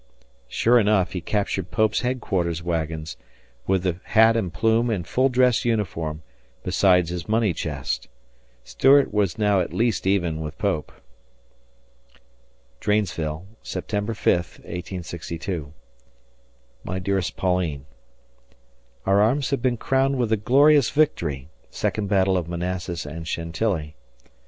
[0.47, 3.17] Sure enough, he captured Pope's headquarters wagons,
[3.67, 6.23] with the hat and plume and full dress uniform,
[6.63, 8.07] besides his money chest.
[8.63, 10.91] Stuart was now at least even with Pope.
[12.79, 14.61] Dranesville, September 5,
[15.03, 15.71] '62.
[16.83, 17.85] My dearest Pauline:
[19.05, 23.95] Our arms have been crowned with a glorious victory [Second Battle of Manassas and Chantilly].